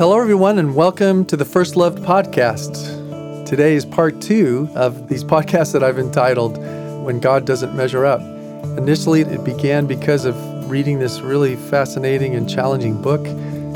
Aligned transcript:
Hello, 0.00 0.18
everyone, 0.18 0.58
and 0.58 0.74
welcome 0.74 1.26
to 1.26 1.36
the 1.36 1.44
First 1.44 1.76
Loved 1.76 1.98
podcast. 1.98 3.44
Today 3.44 3.74
is 3.74 3.84
part 3.84 4.18
two 4.22 4.66
of 4.74 5.10
these 5.10 5.22
podcasts 5.34 5.74
that 5.74 5.82
I've 5.82 5.98
entitled 5.98 6.56
When 7.04 7.20
God 7.20 7.44
Doesn't 7.44 7.76
Measure 7.76 8.06
Up. 8.06 8.22
Initially, 8.78 9.20
it 9.20 9.44
began 9.44 9.86
because 9.86 10.24
of 10.24 10.34
reading 10.70 11.00
this 11.00 11.20
really 11.20 11.54
fascinating 11.54 12.34
and 12.34 12.48
challenging 12.48 13.02
book 13.02 13.22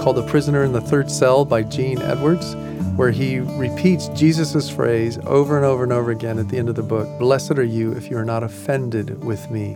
called 0.01 0.17
The 0.17 0.27
Prisoner 0.27 0.65
in 0.65 0.73
the 0.73 0.81
Third 0.81 1.11
Cell 1.11 1.45
by 1.45 1.63
Gene 1.63 2.01
Edwards, 2.01 2.55
where 2.97 3.11
he 3.11 3.41
repeats 3.41 4.09
Jesus' 4.15 4.71
phrase 4.71 5.19
over 5.27 5.59
and 5.59 5.67
over 5.67 5.83
and 5.83 5.93
over 5.93 6.11
again 6.11 6.39
at 6.39 6.49
the 6.49 6.57
end 6.57 6.71
of 6.71 6.75
the 6.75 6.83
book 6.83 7.07
Blessed 7.19 7.59
are 7.59 7.63
you 7.63 7.93
if 7.93 8.11
you 8.11 8.17
are 8.17 8.25
not 8.25 8.43
offended 8.43 9.23
with 9.23 9.51
me, 9.51 9.75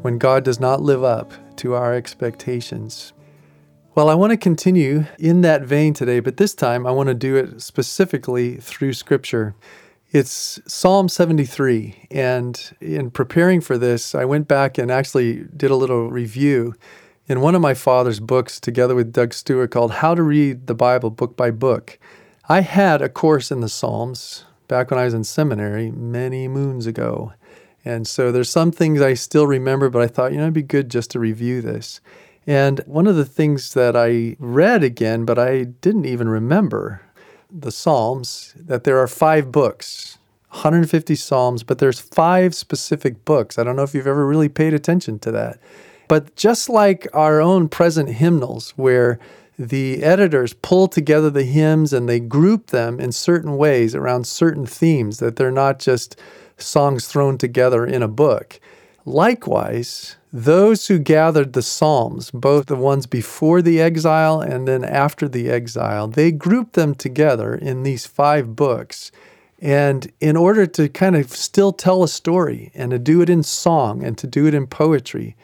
when 0.00 0.16
God 0.16 0.44
does 0.44 0.60
not 0.60 0.80
live 0.80 1.04
up 1.04 1.30
to 1.56 1.74
our 1.74 1.92
expectations. 1.92 3.12
Well, 4.00 4.08
I 4.08 4.14
want 4.14 4.30
to 4.30 4.38
continue 4.38 5.04
in 5.18 5.42
that 5.42 5.60
vein 5.60 5.92
today, 5.92 6.20
but 6.20 6.38
this 6.38 6.54
time 6.54 6.86
I 6.86 6.90
want 6.90 7.08
to 7.08 7.14
do 7.14 7.36
it 7.36 7.60
specifically 7.60 8.56
through 8.56 8.94
Scripture. 8.94 9.54
It's 10.10 10.58
Psalm 10.66 11.10
73. 11.10 12.08
And 12.10 12.58
in 12.80 13.10
preparing 13.10 13.60
for 13.60 13.76
this, 13.76 14.14
I 14.14 14.24
went 14.24 14.48
back 14.48 14.78
and 14.78 14.90
actually 14.90 15.44
did 15.54 15.70
a 15.70 15.76
little 15.76 16.10
review 16.10 16.74
in 17.26 17.42
one 17.42 17.54
of 17.54 17.60
my 17.60 17.74
father's 17.74 18.20
books, 18.20 18.58
together 18.58 18.94
with 18.94 19.12
Doug 19.12 19.34
Stuart, 19.34 19.70
called 19.70 19.92
How 19.92 20.14
to 20.14 20.22
Read 20.22 20.66
the 20.66 20.74
Bible 20.74 21.10
Book 21.10 21.36
by 21.36 21.50
Book. 21.50 21.98
I 22.48 22.62
had 22.62 23.02
a 23.02 23.10
course 23.10 23.50
in 23.50 23.60
the 23.60 23.68
Psalms 23.68 24.46
back 24.66 24.90
when 24.90 24.98
I 24.98 25.04
was 25.04 25.12
in 25.12 25.24
seminary 25.24 25.90
many 25.90 26.48
moons 26.48 26.86
ago. 26.86 27.34
And 27.84 28.08
so 28.08 28.32
there's 28.32 28.48
some 28.48 28.72
things 28.72 29.02
I 29.02 29.12
still 29.12 29.46
remember, 29.46 29.90
but 29.90 30.00
I 30.00 30.06
thought, 30.06 30.32
you 30.32 30.38
know, 30.38 30.44
it'd 30.44 30.54
be 30.54 30.62
good 30.62 30.90
just 30.90 31.10
to 31.10 31.18
review 31.18 31.60
this. 31.60 32.00
And 32.46 32.80
one 32.86 33.06
of 33.06 33.16
the 33.16 33.24
things 33.24 33.74
that 33.74 33.96
I 33.96 34.36
read 34.38 34.82
again, 34.82 35.24
but 35.24 35.38
I 35.38 35.64
didn't 35.64 36.06
even 36.06 36.28
remember 36.28 37.02
the 37.50 37.72
Psalms, 37.72 38.54
that 38.56 38.84
there 38.84 38.98
are 38.98 39.08
five 39.08 39.52
books, 39.52 40.18
150 40.50 41.14
Psalms, 41.14 41.62
but 41.62 41.78
there's 41.78 42.00
five 42.00 42.54
specific 42.54 43.24
books. 43.24 43.58
I 43.58 43.64
don't 43.64 43.76
know 43.76 43.82
if 43.82 43.94
you've 43.94 44.06
ever 44.06 44.26
really 44.26 44.48
paid 44.48 44.74
attention 44.74 45.18
to 45.20 45.32
that. 45.32 45.58
But 46.08 46.34
just 46.34 46.68
like 46.68 47.06
our 47.12 47.40
own 47.40 47.68
present 47.68 48.08
hymnals, 48.08 48.70
where 48.76 49.18
the 49.58 50.02
editors 50.02 50.54
pull 50.54 50.88
together 50.88 51.28
the 51.30 51.44
hymns 51.44 51.92
and 51.92 52.08
they 52.08 52.18
group 52.18 52.68
them 52.68 52.98
in 52.98 53.12
certain 53.12 53.56
ways 53.56 53.94
around 53.94 54.26
certain 54.26 54.66
themes, 54.66 55.18
that 55.18 55.36
they're 55.36 55.50
not 55.50 55.78
just 55.78 56.18
songs 56.56 57.06
thrown 57.06 57.38
together 57.38 57.84
in 57.84 58.02
a 58.02 58.08
book. 58.08 58.58
Likewise, 59.10 60.14
those 60.32 60.86
who 60.86 61.00
gathered 61.00 61.52
the 61.52 61.62
Psalms, 61.62 62.30
both 62.30 62.66
the 62.66 62.76
ones 62.76 63.06
before 63.06 63.60
the 63.60 63.80
exile 63.80 64.40
and 64.40 64.68
then 64.68 64.84
after 64.84 65.26
the 65.26 65.50
exile, 65.50 66.06
they 66.06 66.30
grouped 66.30 66.74
them 66.74 66.94
together 66.94 67.52
in 67.52 67.82
these 67.82 68.06
five 68.06 68.54
books. 68.54 69.10
And 69.58 70.12
in 70.20 70.36
order 70.36 70.64
to 70.64 70.88
kind 70.88 71.16
of 71.16 71.32
still 71.32 71.72
tell 71.72 72.04
a 72.04 72.08
story 72.08 72.70
and 72.72 72.92
to 72.92 73.00
do 73.00 73.20
it 73.20 73.28
in 73.28 73.42
song 73.42 74.04
and 74.04 74.16
to 74.16 74.28
do 74.28 74.46
it 74.46 74.54
in 74.54 74.68
poetry, 74.68 75.34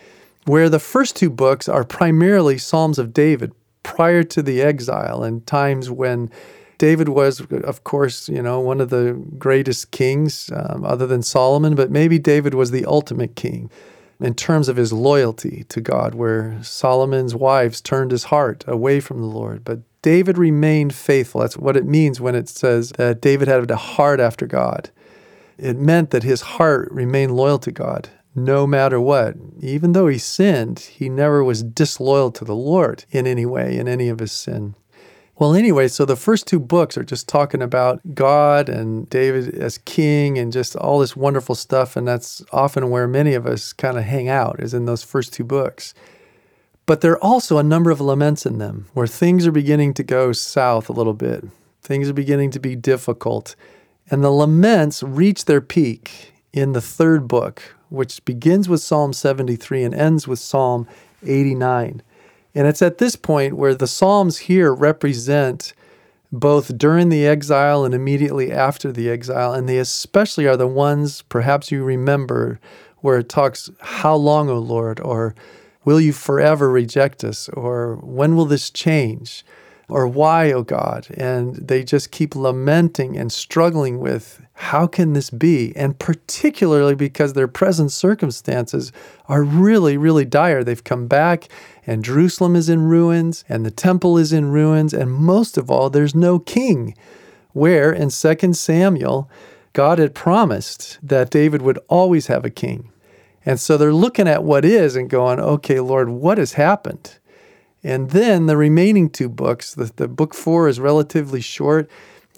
where 0.44 0.68
the 0.68 0.78
first 0.78 1.16
two 1.16 1.28
books 1.28 1.68
are 1.68 1.82
primarily 1.82 2.58
Psalms 2.58 3.00
of 3.00 3.12
David 3.12 3.52
prior 3.82 4.22
to 4.22 4.42
the 4.42 4.62
exile 4.62 5.24
and 5.24 5.44
times 5.44 5.90
when 5.90 6.30
David 6.78 7.08
was, 7.08 7.40
of 7.40 7.84
course, 7.84 8.28
you 8.28 8.42
know, 8.42 8.60
one 8.60 8.80
of 8.80 8.90
the 8.90 9.12
greatest 9.38 9.90
kings 9.90 10.50
um, 10.54 10.84
other 10.84 11.06
than 11.06 11.22
Solomon, 11.22 11.74
but 11.74 11.90
maybe 11.90 12.18
David 12.18 12.54
was 12.54 12.70
the 12.70 12.84
ultimate 12.84 13.34
king 13.34 13.70
in 14.20 14.34
terms 14.34 14.68
of 14.68 14.76
his 14.76 14.92
loyalty 14.92 15.64
to 15.68 15.80
God, 15.80 16.14
where 16.14 16.58
Solomon's 16.62 17.34
wives 17.34 17.80
turned 17.80 18.10
his 18.10 18.24
heart 18.24 18.64
away 18.66 19.00
from 19.00 19.20
the 19.20 19.26
Lord. 19.26 19.64
But 19.64 19.80
David 20.02 20.38
remained 20.38 20.94
faithful. 20.94 21.40
That's 21.40 21.56
what 21.56 21.76
it 21.76 21.84
means 21.84 22.20
when 22.20 22.34
it 22.34 22.48
says 22.48 22.90
that 22.92 23.20
David 23.20 23.48
had 23.48 23.70
a 23.70 23.76
heart 23.76 24.20
after 24.20 24.46
God. 24.46 24.90
It 25.58 25.76
meant 25.78 26.10
that 26.10 26.22
his 26.22 26.42
heart 26.42 26.90
remained 26.92 27.36
loyal 27.36 27.58
to 27.60 27.72
God 27.72 28.10
no 28.36 28.66
matter 28.66 29.00
what. 29.00 29.34
Even 29.60 29.92
though 29.92 30.06
he 30.06 30.18
sinned, 30.18 30.78
he 30.78 31.08
never 31.08 31.42
was 31.42 31.62
disloyal 31.62 32.30
to 32.32 32.44
the 32.44 32.54
Lord 32.54 33.04
in 33.10 33.26
any 33.26 33.46
way, 33.46 33.78
in 33.78 33.88
any 33.88 34.08
of 34.08 34.18
his 34.18 34.30
sin. 34.30 34.74
Well, 35.38 35.54
anyway, 35.54 35.88
so 35.88 36.06
the 36.06 36.16
first 36.16 36.46
two 36.46 36.58
books 36.58 36.96
are 36.96 37.04
just 37.04 37.28
talking 37.28 37.60
about 37.60 38.00
God 38.14 38.70
and 38.70 39.08
David 39.10 39.54
as 39.54 39.76
king 39.76 40.38
and 40.38 40.50
just 40.50 40.74
all 40.76 40.98
this 40.98 41.14
wonderful 41.14 41.54
stuff. 41.54 41.94
And 41.94 42.08
that's 42.08 42.42
often 42.52 42.88
where 42.88 43.06
many 43.06 43.34
of 43.34 43.46
us 43.46 43.74
kind 43.74 43.98
of 43.98 44.04
hang 44.04 44.30
out, 44.30 44.60
is 44.60 44.72
in 44.72 44.86
those 44.86 45.02
first 45.02 45.34
two 45.34 45.44
books. 45.44 45.92
But 46.86 47.02
there 47.02 47.12
are 47.12 47.24
also 47.24 47.58
a 47.58 47.62
number 47.62 47.90
of 47.90 48.00
laments 48.00 48.46
in 48.46 48.56
them 48.56 48.86
where 48.94 49.06
things 49.06 49.46
are 49.46 49.52
beginning 49.52 49.92
to 49.94 50.02
go 50.02 50.32
south 50.32 50.88
a 50.88 50.94
little 50.94 51.12
bit. 51.12 51.44
Things 51.82 52.08
are 52.08 52.14
beginning 52.14 52.50
to 52.52 52.60
be 52.60 52.74
difficult. 52.74 53.56
And 54.10 54.24
the 54.24 54.30
laments 54.30 55.02
reach 55.02 55.44
their 55.44 55.60
peak 55.60 56.32
in 56.54 56.72
the 56.72 56.80
third 56.80 57.28
book, 57.28 57.76
which 57.90 58.24
begins 58.24 58.70
with 58.70 58.80
Psalm 58.80 59.12
73 59.12 59.84
and 59.84 59.94
ends 59.94 60.26
with 60.26 60.38
Psalm 60.38 60.88
89. 61.22 62.02
And 62.56 62.66
it's 62.66 62.80
at 62.80 62.96
this 62.96 63.16
point 63.16 63.54
where 63.54 63.74
the 63.74 63.86
Psalms 63.86 64.38
here 64.38 64.74
represent 64.74 65.74
both 66.32 66.78
during 66.78 67.10
the 67.10 67.26
exile 67.26 67.84
and 67.84 67.92
immediately 67.94 68.50
after 68.50 68.90
the 68.90 69.10
exile. 69.10 69.52
And 69.52 69.68
they 69.68 69.76
especially 69.76 70.46
are 70.46 70.56
the 70.56 70.66
ones, 70.66 71.20
perhaps 71.28 71.70
you 71.70 71.84
remember, 71.84 72.58
where 73.00 73.18
it 73.18 73.28
talks, 73.28 73.70
How 73.80 74.16
long, 74.16 74.48
O 74.48 74.58
Lord? 74.58 75.00
or 75.00 75.34
Will 75.84 76.00
you 76.00 76.14
forever 76.14 76.70
reject 76.70 77.22
us? 77.24 77.50
or 77.50 77.96
When 77.96 78.34
will 78.36 78.46
this 78.46 78.70
change? 78.70 79.44
Or 79.88 80.08
Why, 80.08 80.52
O 80.52 80.62
God? 80.62 81.06
And 81.16 81.54
they 81.56 81.84
just 81.84 82.10
keep 82.10 82.34
lamenting 82.34 83.16
and 83.16 83.32
struggling 83.32 84.00
with 84.00 84.42
how 84.54 84.86
can 84.86 85.12
this 85.12 85.30
be? 85.30 85.74
And 85.76 85.98
particularly 85.98 86.94
because 86.94 87.34
their 87.34 87.46
present 87.46 87.92
circumstances 87.92 88.90
are 89.28 89.42
really, 89.42 89.96
really 89.98 90.24
dire. 90.24 90.64
They've 90.64 90.82
come 90.82 91.06
back 91.06 91.48
and 91.86 92.04
Jerusalem 92.04 92.56
is 92.56 92.68
in 92.68 92.82
ruins, 92.82 93.44
and 93.48 93.64
the 93.64 93.70
temple 93.70 94.18
is 94.18 94.32
in 94.32 94.50
ruins, 94.50 94.92
and 94.92 95.12
most 95.12 95.56
of 95.56 95.70
all, 95.70 95.88
there's 95.88 96.16
no 96.16 96.40
king. 96.40 96.96
Where 97.52 97.92
in 97.92 98.10
2 98.10 98.52
Samuel, 98.54 99.30
God 99.72 99.98
had 99.98 100.14
promised 100.14 100.98
that 101.02 101.30
David 101.30 101.62
would 101.62 101.78
always 101.88 102.26
have 102.26 102.44
a 102.44 102.50
king. 102.50 102.90
And 103.44 103.60
so 103.60 103.76
they're 103.76 103.92
looking 103.92 104.26
at 104.26 104.42
what 104.42 104.64
is 104.64 104.96
and 104.96 105.08
going, 105.08 105.38
okay, 105.38 105.78
Lord, 105.78 106.08
what 106.08 106.38
has 106.38 106.54
happened? 106.54 107.18
And 107.82 108.10
then 108.10 108.46
the 108.46 108.56
remaining 108.56 109.10
two 109.10 109.28
books, 109.28 109.74
the, 109.74 109.92
the 109.96 110.08
book 110.08 110.34
four 110.34 110.68
is 110.68 110.80
relatively 110.80 111.40
short, 111.40 111.88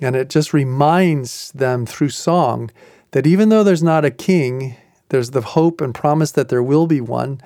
and 0.01 0.15
it 0.15 0.31
just 0.31 0.53
reminds 0.53 1.51
them 1.53 1.87
through 1.87 2.11
song 2.11 2.71
that 3.13 3.27
even 3.27 3.49
though 3.49 3.65
there's 3.65 3.83
not 3.83 4.05
a 4.05 4.11
king, 4.11 4.77
there's 5.09 5.31
the 5.31 5.41
hope 5.41 5.81
and 5.81 5.95
promise 5.95 6.33
that 6.33 6.49
there 6.49 6.63
will 6.63 6.87
be 6.87 7.01
one 7.01 7.41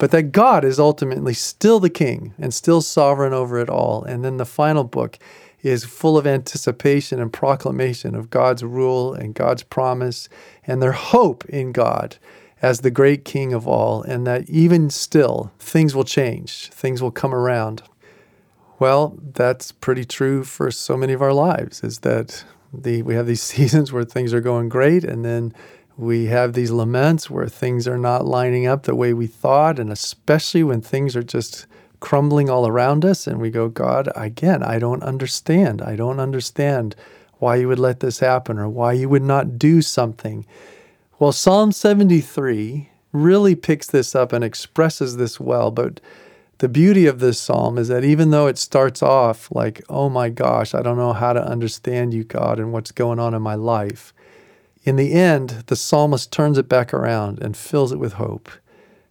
but 0.00 0.12
that 0.12 0.32
God 0.32 0.64
is 0.64 0.80
ultimately 0.80 1.34
still 1.34 1.78
the 1.78 1.90
king 1.90 2.32
and 2.38 2.54
still 2.54 2.80
sovereign 2.80 3.34
over 3.34 3.58
it 3.58 3.68
all. 3.68 4.02
And 4.02 4.24
then 4.24 4.38
the 4.38 4.46
final 4.46 4.82
book 4.82 5.18
is 5.62 5.84
full 5.84 6.16
of 6.16 6.26
anticipation 6.26 7.20
and 7.20 7.30
proclamation 7.30 8.14
of 8.14 8.30
God's 8.30 8.64
rule 8.64 9.12
and 9.12 9.34
God's 9.34 9.62
promise 9.62 10.30
and 10.66 10.82
their 10.82 10.92
hope 10.92 11.44
in 11.50 11.72
God 11.72 12.16
as 12.62 12.80
the 12.80 12.90
great 12.90 13.24
king 13.24 13.52
of 13.52 13.66
all, 13.66 14.02
and 14.02 14.26
that 14.26 14.48
even 14.48 14.90
still, 14.90 15.50
things 15.58 15.94
will 15.94 16.04
change, 16.04 16.68
things 16.70 17.00
will 17.00 17.10
come 17.10 17.34
around. 17.34 17.82
Well, 18.78 19.18
that's 19.34 19.72
pretty 19.72 20.04
true 20.04 20.44
for 20.44 20.70
so 20.70 20.96
many 20.96 21.12
of 21.12 21.22
our 21.22 21.32
lives, 21.32 21.82
is 21.82 22.00
that 22.00 22.44
the, 22.72 23.02
we 23.02 23.14
have 23.14 23.26
these 23.26 23.42
seasons 23.54 23.92
where 23.92 24.04
things 24.04 24.34
are 24.34 24.40
going 24.40 24.68
great, 24.68 25.04
and 25.04 25.24
then 25.24 25.54
we 25.96 26.26
have 26.26 26.52
these 26.52 26.70
laments 26.70 27.28
where 27.28 27.48
things 27.48 27.86
are 27.86 27.98
not 27.98 28.24
lining 28.24 28.66
up 28.66 28.84
the 28.84 28.94
way 28.94 29.12
we 29.12 29.26
thought, 29.26 29.78
and 29.78 29.90
especially 29.90 30.62
when 30.62 30.80
things 30.80 31.16
are 31.16 31.22
just 31.22 31.66
crumbling 32.00 32.48
all 32.48 32.66
around 32.66 33.04
us, 33.04 33.26
and 33.26 33.40
we 33.40 33.50
go, 33.50 33.68
God, 33.68 34.10
again, 34.16 34.62
I 34.62 34.78
don't 34.78 35.02
understand. 35.02 35.82
I 35.82 35.96
don't 35.96 36.20
understand 36.20 36.96
why 37.38 37.56
you 37.56 37.68
would 37.68 37.78
let 37.78 38.00
this 38.00 38.20
happen 38.20 38.58
or 38.58 38.68
why 38.68 38.92
you 38.92 39.08
would 39.08 39.22
not 39.22 39.58
do 39.58 39.82
something. 39.82 40.46
Well, 41.20 41.32
Psalm 41.32 41.70
73 41.70 42.88
really 43.12 43.54
picks 43.54 43.86
this 43.88 44.14
up 44.14 44.32
and 44.32 44.42
expresses 44.42 45.18
this 45.18 45.38
well, 45.38 45.70
but 45.70 46.00
the 46.60 46.68
beauty 46.68 47.04
of 47.04 47.20
this 47.20 47.38
psalm 47.38 47.76
is 47.76 47.88
that 47.88 48.04
even 48.04 48.30
though 48.30 48.46
it 48.46 48.56
starts 48.56 49.02
off 49.02 49.50
like, 49.52 49.82
oh 49.90 50.08
my 50.08 50.30
gosh, 50.30 50.74
I 50.74 50.80
don't 50.80 50.96
know 50.96 51.12
how 51.12 51.34
to 51.34 51.46
understand 51.46 52.14
you, 52.14 52.24
God, 52.24 52.58
and 52.58 52.72
what's 52.72 52.90
going 52.90 53.18
on 53.18 53.34
in 53.34 53.42
my 53.42 53.54
life, 53.54 54.14
in 54.84 54.96
the 54.96 55.12
end, 55.12 55.64
the 55.66 55.76
psalmist 55.76 56.32
turns 56.32 56.56
it 56.56 56.70
back 56.70 56.94
around 56.94 57.38
and 57.42 57.54
fills 57.54 57.92
it 57.92 57.98
with 57.98 58.14
hope. 58.14 58.48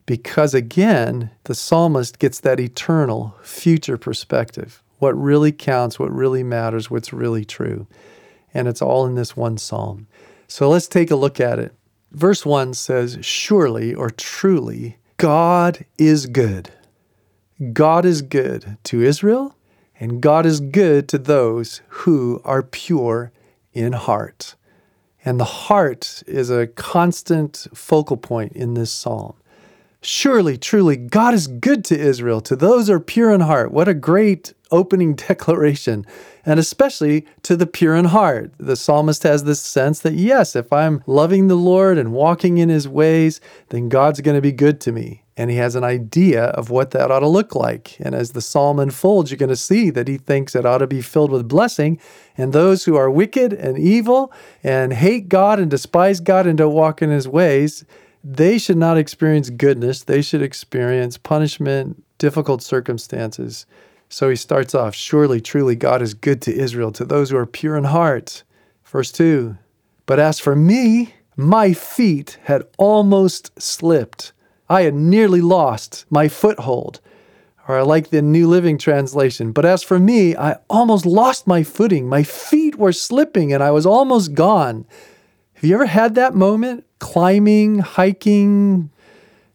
Because 0.07 0.55
again, 0.55 1.29
the 1.43 1.53
psalmist 1.53 2.17
gets 2.17 2.39
that 2.39 2.59
eternal 2.59 3.35
future 3.43 3.99
perspective 3.99 4.81
what 4.97 5.15
really 5.15 5.51
counts, 5.51 5.99
what 5.99 6.11
really 6.11 6.41
matters, 6.41 6.89
what's 6.89 7.13
really 7.13 7.45
true. 7.45 7.85
And 8.51 8.67
it's 8.67 8.81
all 8.81 9.05
in 9.05 9.13
this 9.13 9.37
one 9.37 9.59
psalm. 9.59 10.07
So 10.47 10.67
let's 10.67 10.87
take 10.87 11.11
a 11.11 11.15
look 11.15 11.39
at 11.39 11.59
it. 11.59 11.75
Verse 12.11 12.45
1 12.45 12.73
says, 12.73 13.17
Surely 13.21 13.93
or 13.93 14.09
truly, 14.09 14.97
God 15.17 15.85
is 15.97 16.25
good. 16.25 16.71
God 17.73 18.05
is 18.05 18.21
good 18.21 18.77
to 18.85 19.01
Israel 19.01 19.55
and 19.99 20.21
God 20.21 20.45
is 20.45 20.61
good 20.61 21.09
to 21.09 21.17
those 21.17 21.81
who 21.89 22.41
are 22.45 22.63
pure 22.63 23.31
in 23.73 23.93
heart. 23.93 24.55
And 25.25 25.39
the 25.39 25.45
heart 25.45 26.23
is 26.25 26.49
a 26.49 26.67
constant 26.67 27.67
focal 27.73 28.15
point 28.15 28.53
in 28.53 28.75
this 28.75 28.91
psalm. 28.91 29.35
Surely, 30.01 30.57
truly, 30.57 30.95
God 30.95 31.33
is 31.33 31.47
good 31.47 31.83
to 31.85 31.99
Israel, 31.99 32.39
to 32.41 32.55
those 32.55 32.87
who 32.87 32.93
are 32.93 33.01
pure 33.01 33.33
in 33.33 33.41
heart. 33.41 33.73
What 33.73 33.89
a 33.89 33.93
great 33.93 34.53
opening 34.71 35.13
declaration, 35.27 36.05
and 36.45 36.57
especially 36.57 37.25
to 37.43 37.57
the 37.57 37.67
pure 37.67 37.95
in 37.95 38.05
heart. 38.05 38.53
The 38.57 38.77
psalmist 38.77 39.23
has 39.23 39.43
this 39.43 39.59
sense 39.59 39.99
that, 39.99 40.13
yes, 40.13 40.55
if 40.55 40.71
I'm 40.71 41.03
loving 41.05 41.47
the 41.47 41.55
Lord 41.55 41.97
and 41.97 42.13
walking 42.13 42.59
in 42.59 42.69
his 42.69 42.87
ways, 42.87 43.41
then 43.69 43.89
God's 43.89 44.21
going 44.21 44.35
to 44.35 44.41
be 44.41 44.53
good 44.53 44.79
to 44.81 44.93
me. 44.93 45.23
And 45.35 45.51
he 45.51 45.57
has 45.57 45.75
an 45.75 45.83
idea 45.83 46.45
of 46.45 46.69
what 46.69 46.91
that 46.91 47.11
ought 47.11 47.19
to 47.19 47.27
look 47.27 47.53
like. 47.53 47.97
And 47.99 48.15
as 48.15 48.31
the 48.31 48.41
psalm 48.41 48.79
unfolds, 48.79 49.31
you're 49.31 49.37
going 49.37 49.49
to 49.49 49.55
see 49.55 49.89
that 49.89 50.07
he 50.07 50.17
thinks 50.17 50.55
it 50.55 50.65
ought 50.65 50.79
to 50.79 50.87
be 50.87 51.01
filled 51.01 51.31
with 51.31 51.47
blessing. 51.47 51.99
And 52.37 52.51
those 52.51 52.83
who 52.85 52.95
are 52.95 53.09
wicked 53.09 53.53
and 53.53 53.77
evil 53.77 54.33
and 54.63 54.93
hate 54.93 55.29
God 55.29 55.59
and 55.59 55.71
despise 55.71 56.19
God 56.19 56.45
and 56.45 56.57
don't 56.57 56.73
walk 56.73 57.01
in 57.01 57.09
his 57.09 57.27
ways, 57.27 57.85
they 58.23 58.57
should 58.57 58.77
not 58.77 58.97
experience 58.97 59.49
goodness. 59.49 60.03
They 60.03 60.21
should 60.21 60.41
experience 60.41 61.17
punishment, 61.17 62.03
difficult 62.17 62.61
circumstances. 62.61 63.65
So 64.09 64.29
he 64.29 64.35
starts 64.35 64.75
off 64.75 64.95
Surely, 64.95 65.39
truly, 65.39 65.75
God 65.75 66.01
is 66.01 66.13
good 66.13 66.41
to 66.43 66.55
Israel, 66.55 66.91
to 66.93 67.05
those 67.05 67.29
who 67.29 67.37
are 67.37 67.45
pure 67.45 67.77
in 67.77 67.85
heart. 67.85 68.43
Verse 68.83 69.11
2 69.11 69.57
But 70.05 70.19
as 70.19 70.39
for 70.39 70.55
me, 70.55 71.13
my 71.35 71.73
feet 71.73 72.39
had 72.43 72.63
almost 72.77 73.61
slipped. 73.61 74.33
I 74.67 74.81
had 74.81 74.93
nearly 74.93 75.41
lost 75.41 76.05
my 76.09 76.27
foothold. 76.27 76.99
Or 77.67 77.77
I 77.77 77.81
like 77.83 78.09
the 78.09 78.23
New 78.23 78.47
Living 78.47 78.79
Translation. 78.79 79.51
But 79.51 79.63
as 79.63 79.83
for 79.83 79.99
me, 79.99 80.35
I 80.35 80.57
almost 80.69 81.05
lost 81.05 81.45
my 81.45 81.61
footing. 81.61 82.09
My 82.09 82.23
feet 82.23 82.75
were 82.75 82.91
slipping 82.91 83.53
and 83.53 83.61
I 83.61 83.69
was 83.69 83.85
almost 83.85 84.33
gone. 84.33 84.87
Have 85.53 85.63
you 85.63 85.75
ever 85.75 85.85
had 85.85 86.15
that 86.15 86.33
moment? 86.33 86.83
Climbing, 86.99 87.79
hiking, 87.79 88.89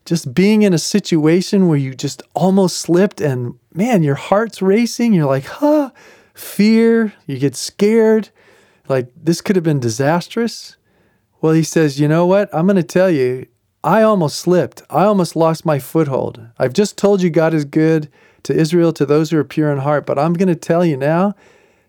just 0.05 0.35
being 0.35 0.63
in 0.63 0.75
a 0.75 0.79
situation 0.79 1.69
where 1.69 1.79
you 1.79 1.95
just 1.95 2.23
almost 2.35 2.79
slipped 2.79 3.21
and 3.21 3.59
man, 3.73 4.03
your 4.03 4.15
heart's 4.15 4.63
racing. 4.63 5.13
You're 5.13 5.27
like, 5.27 5.45
huh, 5.45 5.91
fear. 6.35 7.13
You 7.27 7.39
get 7.39 7.57
scared. 7.57 8.31
Like, 8.89 9.09
this 9.17 9.41
could 9.41 9.57
have 9.57 9.65
been 9.65 9.81
disastrous. 9.81 10.77
Well, 11.41 11.53
he 11.53 11.63
says, 11.63 12.01
you 12.01 12.09
know 12.09 12.27
what? 12.27 12.55
I'm 12.55 12.67
going 12.67 12.77
to 12.77 12.83
tell 12.83 13.11
you, 13.11 13.47
I 13.83 14.03
almost 14.03 14.39
slipped. 14.39 14.83
I 14.89 15.05
almost 15.05 15.37
lost 15.37 15.67
my 15.67 15.79
foothold. 15.79 16.41
I've 16.59 16.73
just 16.73 16.97
told 16.97 17.23
you 17.23 17.31
God 17.31 17.53
is 17.53 17.65
good 17.65 18.11
to 18.45 18.55
Israel, 18.55 18.93
to 18.95 19.05
those 19.05 19.31
who 19.31 19.39
are 19.39 19.45
pure 19.45 19.73
in 19.73 19.79
heart, 19.79 20.07
but 20.07 20.19
I'm 20.19 20.35
going 20.35 20.49
to 20.49 20.55
tell 20.55 20.85
you 20.85 20.97
now 20.97 21.35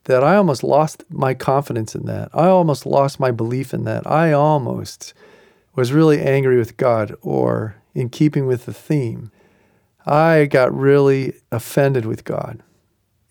that 0.06 0.24
I 0.24 0.36
almost 0.36 0.64
lost 0.64 1.04
my 1.10 1.34
confidence 1.34 1.96
in 1.96 2.06
that. 2.06 2.30
I 2.34 2.48
almost 2.48 2.86
lost 2.86 3.20
my 3.20 3.32
belief 3.32 3.74
in 3.74 3.84
that. 3.86 4.10
I 4.10 4.32
almost 4.32 5.14
was 5.76 5.94
really 5.94 6.22
angry 6.22 6.58
with 6.58 6.78
God, 6.78 7.16
or 7.22 7.76
in 7.94 8.10
keeping 8.10 8.48
with 8.48 8.66
the 8.66 8.74
theme, 8.74 9.32
I 10.06 10.46
got 10.46 10.76
really 10.76 11.34
offended 11.52 12.06
with 12.06 12.24
God. 12.24 12.62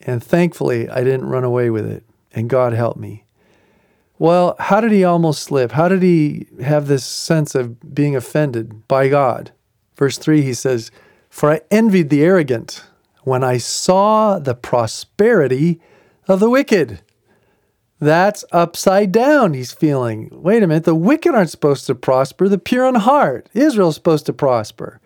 And 0.00 0.22
thankfully, 0.22 0.88
I 0.88 1.04
didn't 1.04 1.28
run 1.28 1.44
away 1.44 1.70
with 1.70 1.86
it, 1.86 2.04
and 2.32 2.50
God 2.50 2.72
helped 2.72 2.98
me. 2.98 3.24
Well, 4.18 4.56
how 4.58 4.80
did 4.80 4.92
he 4.92 5.04
almost 5.04 5.42
slip? 5.42 5.72
How 5.72 5.88
did 5.88 6.02
he 6.02 6.46
have 6.62 6.86
this 6.86 7.04
sense 7.04 7.54
of 7.54 7.94
being 7.94 8.14
offended 8.14 8.86
by 8.86 9.08
God? 9.08 9.52
Verse 9.96 10.18
3, 10.18 10.42
he 10.42 10.54
says, 10.54 10.90
For 11.28 11.50
I 11.50 11.62
envied 11.70 12.10
the 12.10 12.22
arrogant 12.22 12.84
when 13.22 13.42
I 13.42 13.58
saw 13.58 14.38
the 14.38 14.54
prosperity 14.54 15.80
of 16.28 16.40
the 16.40 16.50
wicked. 16.50 17.00
That's 18.04 18.44
upside 18.52 19.12
down, 19.12 19.54
he's 19.54 19.72
feeling. 19.72 20.28
Wait 20.30 20.62
a 20.62 20.66
minute, 20.66 20.84
the 20.84 20.94
wicked 20.94 21.34
aren't 21.34 21.48
supposed 21.48 21.86
to 21.86 21.94
prosper, 21.94 22.50
the 22.50 22.58
pure 22.58 22.86
in 22.86 22.96
heart. 22.96 23.48
Israel's 23.54 23.94
supposed 23.94 24.26
to 24.26 24.34
prosper. 24.34 25.00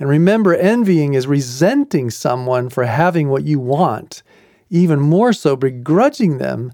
And 0.00 0.08
remember, 0.08 0.52
envying 0.52 1.14
is 1.14 1.28
resenting 1.28 2.10
someone 2.10 2.68
for 2.68 2.84
having 2.84 3.28
what 3.28 3.44
you 3.44 3.60
want, 3.60 4.24
even 4.70 4.98
more 4.98 5.32
so, 5.32 5.54
begrudging 5.54 6.38
them 6.38 6.72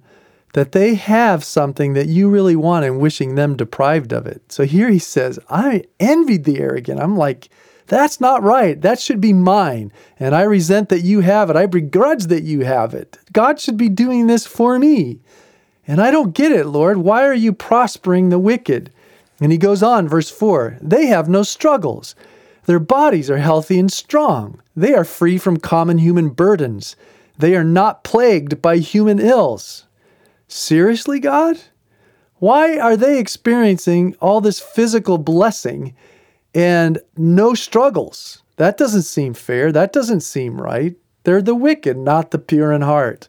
that 0.55 0.73
they 0.73 0.95
have 0.95 1.45
something 1.45 1.93
that 1.93 2.09
you 2.09 2.31
really 2.31 2.57
want 2.57 2.87
and 2.87 2.99
wishing 2.99 3.35
them 3.35 3.55
deprived 3.55 4.15
of 4.15 4.27
it. 4.27 4.51
So 4.51 4.65
here 4.65 4.89
he 4.89 4.99
says, 4.99 5.39
I 5.51 5.85
envied 6.01 6.45
the 6.45 6.61
arrogant. 6.61 6.99
I'm 6.99 7.19
like, 7.19 7.51
that's 7.89 8.23
not 8.23 8.43
right. 8.43 8.81
That 8.81 9.01
should 9.01 9.21
be 9.21 9.35
mine. 9.35 9.93
And 10.19 10.35
I 10.35 10.45
resent 10.45 10.89
that 10.89 11.01
you 11.01 11.21
have 11.21 11.51
it. 11.51 11.57
I 11.57 11.67
begrudge 11.67 12.25
that 12.29 12.45
you 12.45 12.65
have 12.65 12.95
it. 12.95 13.19
God 13.33 13.61
should 13.61 13.77
be 13.77 13.91
doing 13.91 14.29
this 14.29 14.47
for 14.47 14.79
me. 14.79 15.21
And 15.89 16.01
I 16.01 16.13
don't 16.13 16.35
get 16.35 16.53
it, 16.53 16.67
Lord. 16.67 16.99
Why 16.99 17.25
are 17.25 17.35
you 17.35 17.53
prospering 17.53 18.29
the 18.29 18.39
wicked? 18.39 18.93
And 19.41 19.51
he 19.51 19.59
goes 19.59 19.83
on, 19.83 20.07
verse 20.07 20.31
4 20.31 20.79
They 20.81 21.07
have 21.07 21.29
no 21.29 21.43
struggles. 21.43 22.15
Their 22.67 22.79
bodies 22.79 23.31
are 23.31 23.39
healthy 23.39 23.81
and 23.81 23.91
strong. 23.91 24.61
They 24.77 24.95
are 24.95 25.05
free 25.05 25.39
from 25.39 25.57
common 25.57 25.99
human 25.99 26.29
burdens. 26.29 26.95
They 27.37 27.57
are 27.57 27.65
not 27.65 28.05
plagued 28.05 28.63
by 28.63 28.77
human 28.77 29.19
ills. 29.19 29.87
Seriously, 30.47 31.19
God? 31.19 31.59
Why 32.37 32.79
are 32.79 32.97
they 32.97 33.19
experiencing 33.19 34.15
all 34.21 34.41
this 34.41 34.61
physical 34.61 35.19
blessing 35.19 35.95
and 36.55 36.99
no 37.17 37.55
struggles. 37.55 38.43
That 38.57 38.77
doesn't 38.77 39.03
seem 39.03 39.35
fair. 39.35 39.71
That 39.73 39.93
doesn't 39.93 40.21
seem 40.21 40.61
right. 40.61 40.97
They're 41.25 41.43
the 41.43 41.55
wicked, 41.55 41.97
not 41.97 42.31
the 42.31 42.39
pure 42.39 42.73
in 42.73 42.83
heart. 42.83 43.29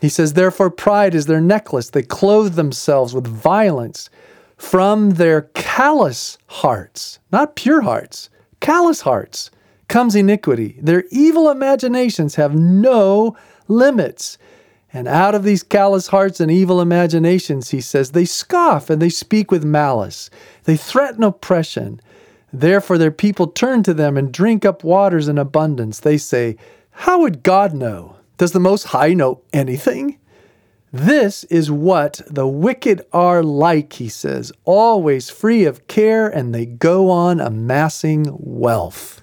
He 0.00 0.08
says, 0.08 0.32
Therefore, 0.32 0.70
pride 0.70 1.14
is 1.14 1.26
their 1.26 1.40
necklace. 1.40 1.90
They 1.90 2.02
clothe 2.02 2.54
themselves 2.54 3.14
with 3.14 3.26
violence. 3.26 4.08
From 4.56 5.10
their 5.10 5.42
callous 5.54 6.36
hearts, 6.46 7.18
not 7.32 7.56
pure 7.56 7.80
hearts, 7.80 8.28
callous 8.60 9.02
hearts, 9.02 9.50
comes 9.88 10.14
iniquity. 10.14 10.78
Their 10.80 11.04
evil 11.10 11.50
imaginations 11.50 12.34
have 12.34 12.54
no 12.54 13.36
limits. 13.68 14.38
And 14.92 15.06
out 15.06 15.34
of 15.34 15.44
these 15.44 15.62
callous 15.62 16.08
hearts 16.08 16.40
and 16.40 16.50
evil 16.50 16.80
imaginations, 16.80 17.70
he 17.70 17.80
says, 17.80 18.10
they 18.10 18.24
scoff 18.24 18.90
and 18.90 19.00
they 19.00 19.08
speak 19.08 19.50
with 19.50 19.64
malice. 19.64 20.30
They 20.64 20.76
threaten 20.76 21.22
oppression. 21.22 22.00
Therefore, 22.52 22.98
their 22.98 23.10
people 23.10 23.46
turn 23.46 23.82
to 23.84 23.94
them 23.94 24.16
and 24.16 24.32
drink 24.32 24.64
up 24.64 24.82
waters 24.82 25.28
in 25.28 25.38
abundance. 25.38 26.00
They 26.00 26.18
say, 26.18 26.56
How 26.90 27.20
would 27.20 27.42
God 27.42 27.72
know? 27.72 28.16
Does 28.40 28.52
the 28.52 28.58
Most 28.58 28.84
High 28.84 29.12
know 29.12 29.42
anything? 29.52 30.18
This 30.90 31.44
is 31.44 31.70
what 31.70 32.22
the 32.26 32.48
wicked 32.48 33.02
are 33.12 33.42
like, 33.42 33.92
he 33.92 34.08
says, 34.08 34.50
always 34.64 35.28
free 35.28 35.66
of 35.66 35.86
care, 35.88 36.26
and 36.26 36.54
they 36.54 36.64
go 36.64 37.10
on 37.10 37.38
amassing 37.38 38.28
wealth. 38.30 39.22